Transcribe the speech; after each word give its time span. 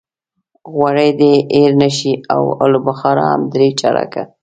غوړي 0.73 1.09
دې 1.19 1.33
هېر 1.57 1.71
نه 1.81 1.89
شي 1.97 2.13
او 2.33 2.41
الوبخارا 2.65 3.25
هم 3.31 3.41
درې 3.53 3.67
چارکه. 3.79 4.23